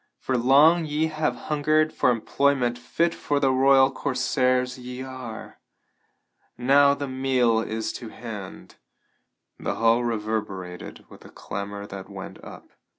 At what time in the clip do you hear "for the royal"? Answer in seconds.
3.13-3.91